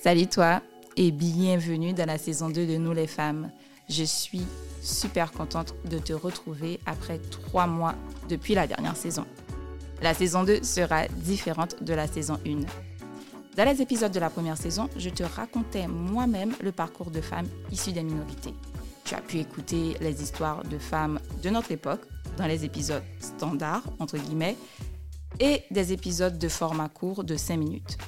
[0.00, 0.62] Salut toi
[0.96, 3.50] et bienvenue dans la saison 2 de Nous les femmes.
[3.88, 4.46] Je suis
[4.80, 7.96] super contente de te retrouver après trois mois
[8.28, 9.26] depuis la dernière saison.
[10.00, 12.60] La saison 2 sera différente de la saison 1.
[13.56, 17.48] Dans les épisodes de la première saison, je te racontais moi-même le parcours de femmes
[17.72, 18.54] issues des minorités.
[19.04, 22.02] Tu as pu écouter les histoires de femmes de notre époque
[22.36, 24.56] dans les épisodes standards, entre guillemets,
[25.40, 27.98] et des épisodes de format court de 5 minutes.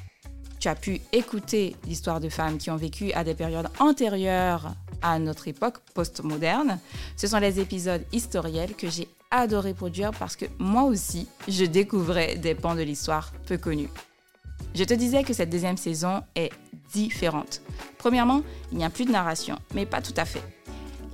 [0.60, 5.18] Tu as pu écouter l'histoire de femmes qui ont vécu à des périodes antérieures à
[5.18, 6.78] notre époque postmoderne.
[7.16, 12.36] Ce sont les épisodes historiels que j'ai adoré produire parce que moi aussi, je découvrais
[12.36, 13.88] des pans de l'histoire peu connus.
[14.74, 16.52] Je te disais que cette deuxième saison est
[16.92, 17.62] différente.
[17.96, 20.42] Premièrement, il n'y a plus de narration, mais pas tout à fait.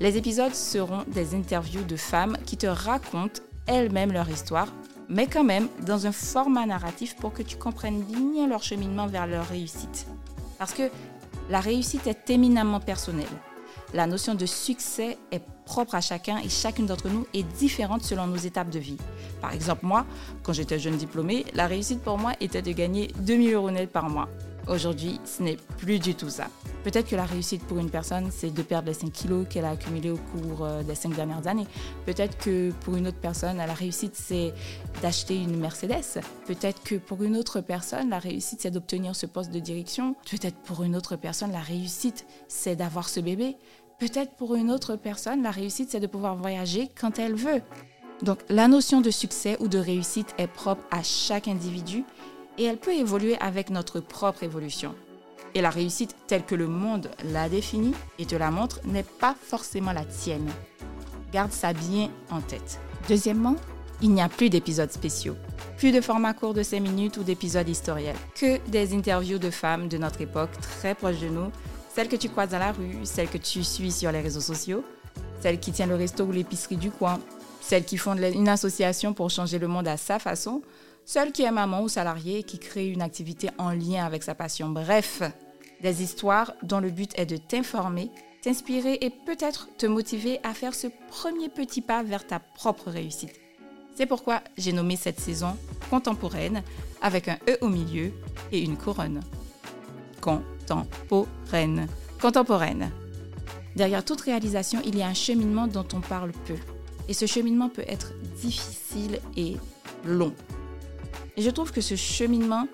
[0.00, 4.68] Les épisodes seront des interviews de femmes qui te racontent elles-mêmes leur histoire,
[5.08, 9.26] mais quand même dans un format narratif pour que tu comprennes bien leur cheminement vers
[9.26, 10.06] leur réussite.
[10.58, 10.90] Parce que
[11.48, 13.26] la réussite est éminemment personnelle.
[13.94, 18.26] La notion de succès est propre à chacun et chacune d'entre nous est différente selon
[18.26, 18.96] nos étapes de vie.
[19.40, 20.06] Par exemple, moi,
[20.42, 24.08] quand j'étais jeune diplômée, la réussite pour moi était de gagner 2000 euros net par
[24.08, 24.28] mois.
[24.66, 26.48] Aujourd'hui, ce n'est plus du tout ça.
[26.86, 29.70] Peut-être que la réussite pour une personne, c'est de perdre les 5 kilos qu'elle a
[29.70, 31.66] accumulés au cours euh, des 5 dernières années.
[32.04, 34.54] Peut-être que pour une autre personne, la réussite, c'est
[35.02, 36.20] d'acheter une Mercedes.
[36.46, 40.14] Peut-être que pour une autre personne, la réussite, c'est d'obtenir ce poste de direction.
[40.30, 43.56] Peut-être pour une autre personne, la réussite, c'est d'avoir ce bébé.
[43.98, 47.62] Peut-être pour une autre personne, la réussite, c'est de pouvoir voyager quand elle veut.
[48.22, 52.04] Donc la notion de succès ou de réussite est propre à chaque individu
[52.58, 54.94] et elle peut évoluer avec notre propre évolution.
[55.56, 59.34] Et la réussite telle que le monde l'a définie et te la montre n'est pas
[59.40, 60.50] forcément la tienne.
[61.32, 62.78] Garde ça bien en tête.
[63.08, 63.56] Deuxièmement,
[64.02, 65.34] il n'y a plus d'épisodes spéciaux,
[65.78, 69.88] plus de formats courts de 5 minutes ou d'épisodes historiels, que des interviews de femmes
[69.88, 71.50] de notre époque très proches de nous,
[71.94, 74.84] celles que tu croises dans la rue, celles que tu suis sur les réseaux sociaux,
[75.40, 77.18] celles qui tiennent le resto ou l'épicerie du coin,
[77.62, 80.60] celles qui font une association pour changer le monde à sa façon,
[81.06, 84.34] celle qui est maman ou salariée et qui crée une activité en lien avec sa
[84.34, 84.68] passion.
[84.68, 85.22] Bref,
[85.82, 88.10] des histoires dont le but est de t'informer,
[88.42, 93.34] t'inspirer et peut-être te motiver à faire ce premier petit pas vers ta propre réussite.
[93.96, 95.56] C'est pourquoi j'ai nommé cette saison
[95.88, 96.62] contemporaine
[97.00, 98.12] avec un E au milieu
[98.52, 99.20] et une couronne.
[100.20, 101.88] Contemporaine.
[102.20, 102.90] Contemporaine.
[103.74, 106.56] Derrière toute réalisation, il y a un cheminement dont on parle peu.
[107.08, 109.56] Et ce cheminement peut être difficile et
[110.04, 110.32] long.
[111.36, 112.68] Et je trouve que ce cheminement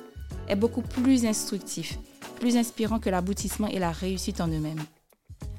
[0.48, 1.98] est beaucoup plus instructif,
[2.42, 4.82] plus inspirant que l'aboutissement et la réussite en eux-mêmes.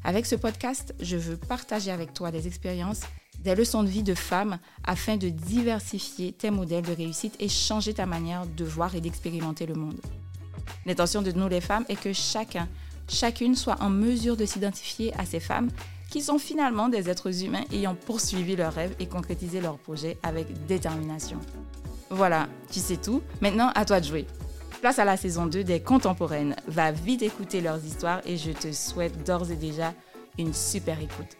[0.03, 3.03] Avec ce podcast, je veux partager avec toi des expériences,
[3.39, 7.93] des leçons de vie de femmes afin de diversifier tes modèles de réussite et changer
[7.93, 10.01] ta manière de voir et d'expérimenter le monde.
[10.85, 12.67] L'intention de nous les femmes est que chacun,
[13.07, 15.69] chacune soit en mesure de s'identifier à ces femmes
[16.09, 20.65] qui sont finalement des êtres humains ayant poursuivi leurs rêves et concrétisé leurs projets avec
[20.65, 21.39] détermination.
[22.09, 23.21] Voilà, tu sais tout.
[23.39, 24.27] Maintenant, à toi de jouer.
[24.83, 26.57] Place à la saison 2 des Contemporaines.
[26.67, 29.93] Va vite écouter leurs histoires et je te souhaite d'ores et déjà
[30.37, 31.37] une super écoute.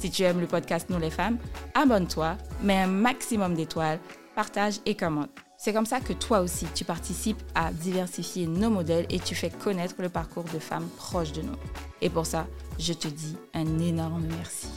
[0.00, 1.36] Si tu aimes le podcast Nous les femmes,
[1.74, 3.98] abonne-toi, mets un maximum d'étoiles,
[4.34, 5.28] partage et commente.
[5.58, 9.50] C'est comme ça que toi aussi, tu participes à diversifier nos modèles et tu fais
[9.50, 11.56] connaître le parcours de femmes proches de nous.
[12.00, 12.46] Et pour ça,
[12.78, 14.68] je te dis un énorme merci.